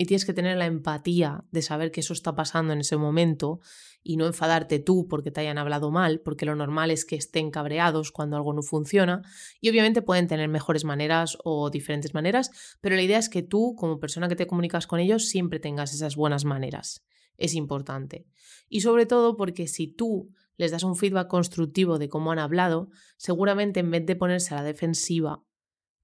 y 0.00 0.06
tienes 0.06 0.24
que 0.24 0.32
tener 0.32 0.56
la 0.56 0.64
empatía 0.64 1.44
de 1.50 1.60
saber 1.60 1.90
que 1.90 2.00
eso 2.00 2.14
está 2.14 2.34
pasando 2.34 2.72
en 2.72 2.80
ese 2.80 2.96
momento 2.96 3.60
y 4.02 4.16
no 4.16 4.24
enfadarte 4.24 4.78
tú 4.78 5.06
porque 5.08 5.30
te 5.30 5.42
hayan 5.42 5.58
hablado 5.58 5.90
mal, 5.90 6.20
porque 6.20 6.46
lo 6.46 6.56
normal 6.56 6.90
es 6.90 7.04
que 7.04 7.16
estén 7.16 7.50
cabreados 7.50 8.10
cuando 8.10 8.38
algo 8.38 8.54
no 8.54 8.62
funciona 8.62 9.20
y 9.60 9.68
obviamente 9.68 10.00
pueden 10.00 10.26
tener 10.26 10.48
mejores 10.48 10.86
maneras 10.86 11.36
o 11.44 11.68
diferentes 11.68 12.14
maneras, 12.14 12.50
pero 12.80 12.96
la 12.96 13.02
idea 13.02 13.18
es 13.18 13.28
que 13.28 13.42
tú 13.42 13.74
como 13.76 14.00
persona 14.00 14.26
que 14.28 14.36
te 14.36 14.46
comunicas 14.46 14.86
con 14.86 15.00
ellos 15.00 15.28
siempre 15.28 15.60
tengas 15.60 15.92
esas 15.92 16.16
buenas 16.16 16.46
maneras 16.46 17.04
es 17.36 17.54
importante. 17.54 18.26
Y 18.70 18.80
sobre 18.80 19.04
todo 19.04 19.36
porque 19.36 19.68
si 19.68 19.86
tú 19.86 20.32
les 20.56 20.70
das 20.70 20.82
un 20.82 20.96
feedback 20.96 21.28
constructivo 21.28 21.98
de 21.98 22.08
cómo 22.08 22.32
han 22.32 22.38
hablado, 22.38 22.88
seguramente 23.18 23.80
en 23.80 23.90
vez 23.90 24.06
de 24.06 24.16
ponerse 24.16 24.54
a 24.54 24.58
la 24.58 24.64
defensiva, 24.64 25.42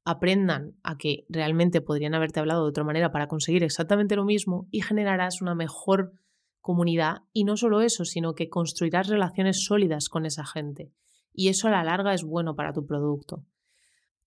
aprendan 0.06 0.76
a 0.84 0.96
que 0.96 1.26
realmente 1.28 1.80
podrían 1.80 2.14
haberte 2.14 2.40
hablado 2.40 2.62
de 2.62 2.70
otra 2.70 2.84
manera 2.84 3.10
para 3.10 3.26
conseguir 3.26 3.64
exactamente 3.64 4.16
lo 4.16 4.24
mismo 4.24 4.68
y 4.70 4.80
generarás 4.80 5.42
una 5.42 5.54
mejor 5.54 6.12
comunidad. 6.60 7.24
Y 7.32 7.44
no 7.44 7.56
solo 7.56 7.80
eso, 7.80 8.04
sino 8.04 8.34
que 8.34 8.48
construirás 8.48 9.08
relaciones 9.08 9.64
sólidas 9.64 10.08
con 10.08 10.24
esa 10.24 10.46
gente. 10.46 10.92
Y 11.32 11.48
eso 11.48 11.66
a 11.68 11.72
la 11.72 11.84
larga 11.84 12.14
es 12.14 12.22
bueno 12.22 12.54
para 12.54 12.72
tu 12.72 12.86
producto. 12.86 13.44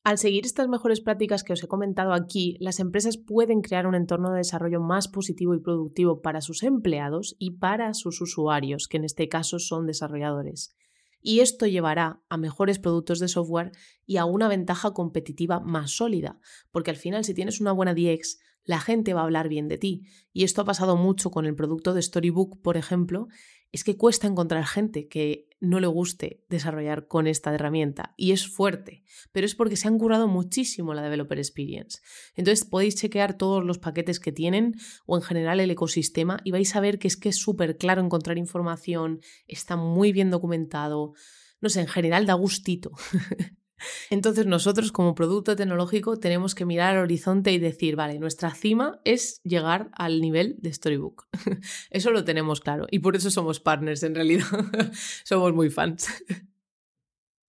Al 0.04 0.18
seguir 0.18 0.46
estas 0.46 0.68
mejores 0.68 1.02
prácticas 1.02 1.44
que 1.44 1.54
os 1.54 1.64
he 1.64 1.68
comentado 1.68 2.14
aquí, 2.14 2.58
las 2.60 2.80
empresas 2.80 3.18
pueden 3.18 3.62
crear 3.62 3.88
un 3.88 3.96
entorno 3.96 4.32
de 4.32 4.40
desarrollo 4.40 4.82
más 4.82 5.08
positivo 5.08 5.56
y 5.56 5.62
productivo 5.62 6.22
para 6.22 6.42
sus 6.42 6.64
empleados 6.64 7.36
y 7.40 7.52
para 7.52 7.94
sus 7.94 8.20
usuarios, 8.22 8.88
que 8.88 8.98
en 8.98 9.06
este 9.06 9.30
caso 9.30 9.60
son 9.60 9.86
desarrolladores. 9.86 10.76
Y 11.22 11.42
esto 11.42 11.66
llevará 11.68 12.22
a 12.30 12.38
mejores 12.38 12.80
productos 12.80 13.20
de 13.20 13.28
software 13.28 13.72
y 14.06 14.18
a 14.18 14.26
una 14.26 14.48
ventaja 14.48 14.94
competitiva 14.94 15.60
más 15.60 15.92
sólida, 15.92 16.40
porque 16.72 16.92
al 16.92 16.98
final 16.98 17.26
si 17.26 17.34
tienes 17.34 17.60
una 17.60 17.72
buena 17.72 17.94
DX, 17.94 18.40
la 18.64 18.80
gente 18.80 19.14
va 19.14 19.22
a 19.22 19.24
hablar 19.24 19.50
bien 19.50 19.68
de 19.68 19.78
ti. 19.78 20.04
Y 20.32 20.44
esto 20.44 20.62
ha 20.62 20.66
pasado 20.66 20.96
mucho 20.96 21.32
con 21.32 21.46
el 21.46 21.56
producto 21.56 21.94
de 21.94 22.02
Storybook, 22.02 22.62
por 22.62 22.78
ejemplo, 22.78 23.28
es 23.72 23.84
que 23.84 23.98
cuesta 23.98 24.28
encontrar 24.28 24.66
gente 24.66 25.08
que 25.08 25.48
no 25.62 25.80
le 25.80 25.88
guste 25.88 26.44
desarrollar 26.50 27.08
con 27.08 27.28
esta 27.28 27.54
herramienta 27.54 28.14
y 28.18 28.32
es 28.32 28.48
fuerte, 28.48 29.04
pero 29.32 29.46
es 29.46 29.56
porque 29.56 29.76
se 29.76 29.88
han 29.88 30.00
curado 30.00 30.28
muchísimo 30.28 30.94
la 30.94 31.02
Developer 31.02 31.38
Experience. 31.38 32.00
Entonces 32.36 32.66
podéis 32.66 32.96
chequear 32.96 33.38
todos 33.38 33.64
los 33.64 33.78
paquetes 33.78 34.20
que 34.20 34.32
tienen 34.32 34.76
o 35.06 35.18
en 35.18 35.22
general 35.22 35.60
el 35.60 35.72
ecosistema 35.72 36.40
y 36.44 36.52
vais 36.52 36.76
a 36.76 36.80
ver 36.80 36.98
que 36.98 37.08
es 37.08 37.18
que 37.18 37.30
es 37.30 37.38
súper 37.38 37.78
claro 37.78 38.02
encontrar 38.02 38.38
información, 38.38 39.20
está 39.48 39.76
muy 39.76 40.12
bien 40.12 40.30
documentado, 40.30 41.14
no 41.60 41.70
sé, 41.70 41.82
en 41.82 41.88
general 41.88 42.26
da 42.26 42.34
gustito. 42.34 42.92
Entonces 44.10 44.46
nosotros 44.46 44.92
como 44.92 45.16
producto 45.16 45.56
tecnológico 45.56 46.18
tenemos 46.18 46.56
que 46.56 46.66
mirar 46.66 46.96
al 46.96 47.04
horizonte 47.04 47.52
y 47.52 47.60
decir, 47.60 47.96
vale, 47.96 48.20
nuestra 48.20 48.54
cima 48.54 49.00
es 49.06 49.42
llegar 49.44 49.90
al 49.94 50.22
nivel 50.22 50.56
de 50.60 50.74
Storybook. 50.74 51.28
Eso 51.90 52.12
lo 52.12 52.24
tenemos 52.24 52.62
claro 52.62 52.88
y 52.90 53.00
por 53.00 53.16
eso 53.16 53.32
somos 53.32 53.60
partners 53.60 54.04
en 54.04 54.16
realidad. 54.16 54.46
somos 55.24 55.54
muy 55.54 55.70
fans. 55.70 56.08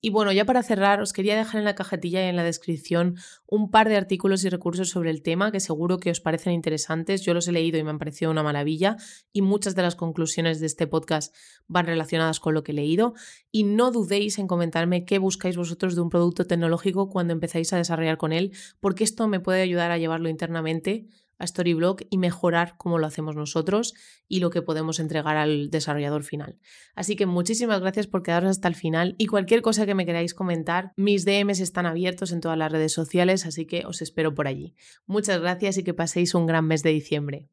Y 0.02 0.09
bueno, 0.09 0.33
ya 0.33 0.47
para 0.47 0.62
cerrar, 0.62 1.02
os 1.02 1.12
quería 1.12 1.37
dejar 1.37 1.59
en 1.59 1.66
la 1.66 1.75
cajetilla 1.75 2.25
y 2.25 2.28
en 2.28 2.37
la 2.37 2.42
descripción 2.42 3.16
un 3.47 3.71
par 3.71 3.87
de 3.90 3.99
artículos 3.99 4.42
y 4.45 4.49
recursos 4.49 4.88
sobre 4.88 5.11
el 5.11 5.23
tema 5.23 5.52
que 5.52 5.61
seguro 5.61 5.99
que 5.99 6.11
os 6.11 6.21
parecen 6.21 6.54
interesantes. 6.54 7.21
Yo 7.21 7.35
los 7.35 7.47
he 7.49 7.52
leído 7.52 7.78
y 7.78 7.83
me 7.83 7.90
han 7.90 7.99
parecido 7.99 8.30
una 8.30 8.42
maravilla 8.42 8.97
y 9.30 9.42
muchas 9.42 9.75
de 9.75 9.83
las 9.83 9.97
conclusiones 9.97 10.59
de 10.59 10.66
este 10.66 10.87
podcast 10.87 11.35
van 11.66 11.85
relacionadas 11.85 12.40
con 12.40 12.54
lo 12.54 12.62
que 12.62 12.73
he 12.73 12.75
leído. 12.75 13.12
Y 13.52 13.64
no 13.64 13.90
dudéis 13.90 14.38
en 14.38 14.47
comentarme 14.47 15.04
qué 15.04 15.19
buscáis 15.19 15.59
vosotros 15.59 15.95
de 15.95 16.00
un 16.00 16.09
producto 16.09 16.47
tecnológico 16.47 17.11
cuando 17.11 17.35
empezáis 17.35 17.71
a 17.75 17.76
desarrollar 17.76 18.16
con 18.16 18.33
él, 18.33 18.52
porque 18.80 19.04
esto 19.04 19.28
me 19.28 19.40
puede 19.40 19.61
ayudar 19.61 19.90
a 19.90 19.99
llevarlo 19.99 20.30
internamente 20.30 21.09
a 21.40 21.47
Storyblock 21.47 22.02
y 22.11 22.18
mejorar 22.18 22.75
cómo 22.76 22.99
lo 22.99 23.06
hacemos 23.06 23.35
nosotros 23.35 23.94
y 24.28 24.38
lo 24.38 24.50
que 24.50 24.62
podemos 24.62 25.00
entregar 25.00 25.37
al 25.37 25.70
desarrollador 25.70 26.23
final. 26.23 26.59
Así 26.94 27.16
que 27.16 27.26
muchísimas 27.26 27.80
gracias 27.80 28.06
por 28.06 28.23
quedaros 28.23 28.50
hasta 28.50 28.68
el 28.68 28.76
final 28.76 29.16
y 29.18 29.26
cualquier 29.26 29.62
cosa 29.62 29.87
que 29.87 29.94
me 29.94 30.06
queráis 30.06 30.35
comentar, 30.35 30.92
mis 30.97 31.25
DMs 31.25 31.61
están 31.61 31.87
abiertos 31.87 32.30
en 32.30 32.40
todas 32.40 32.59
las 32.59 32.70
redes 32.70 32.92
sociales, 32.92 33.47
así 33.47 33.66
que 33.66 33.85
os 33.87 34.02
espero 34.02 34.35
por 34.35 34.47
allí. 34.47 34.76
Muchas 35.06 35.40
gracias 35.40 35.78
y 35.78 35.82
que 35.82 35.94
paséis 35.94 36.35
un 36.35 36.47
gran 36.47 36.66
mes 36.66 36.82
de 36.82 36.90
diciembre. 36.90 37.49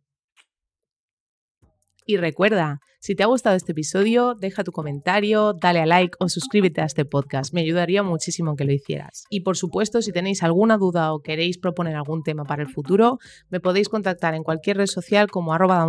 Y 2.10 2.16
recuerda, 2.16 2.80
si 3.02 3.16
te 3.16 3.24
ha 3.24 3.26
gustado 3.26 3.58
este 3.58 3.74
episodio, 3.74 4.34
deja 4.34 4.64
tu 4.64 4.72
comentario, 4.72 5.52
dale 5.52 5.82
a 5.82 5.86
like 5.86 6.16
o 6.22 6.30
suscríbete 6.30 6.80
a 6.80 6.86
este 6.86 7.04
podcast. 7.04 7.54
Me 7.54 7.60
ayudaría 7.60 8.02
muchísimo 8.02 8.56
que 8.56 8.64
lo 8.64 8.72
hicieras. 8.72 9.26
Y 9.30 9.42
por 9.42 9.58
supuesto, 9.58 10.02
si 10.02 10.14
tenéis 10.14 10.42
alguna 10.42 10.78
duda 10.78 11.14
o 11.14 11.20
queréis 11.20 11.58
proponer 11.58 11.98
algún 11.98 12.24
tema 12.24 12.46
para 12.46 12.64
el 12.64 12.70
futuro, 12.70 13.20
me 13.50 13.60
podéis 13.60 13.90
contactar 13.90 14.36
en 14.36 14.44
cualquier 14.44 14.78
red 14.78 14.86
social 14.86 15.30
como 15.30 15.52
arroba 15.52 15.86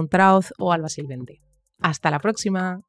o 0.59 0.73
albasilvente. 0.73 1.41
Hasta 1.79 2.11
la 2.11 2.19
próxima. 2.19 2.88